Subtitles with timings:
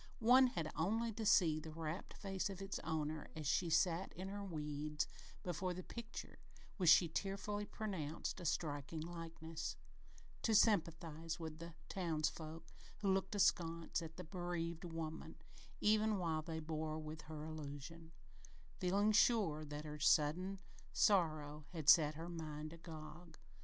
[0.17, 4.29] One had only to see the rapt face of its owner as she sat in
[4.29, 5.07] her weeds
[5.43, 6.39] before the picture,
[6.77, 9.75] which she tearfully pronounced "a strikin' likeness,"
[10.41, 15.35] to sympathize with the townsfolk who looked askance at the bereaved woman,
[15.81, 18.11] even while they bore with her delusion,
[18.79, 20.57] feeling sure that her sudden
[20.91, 23.37] sorrow had set her mind agog.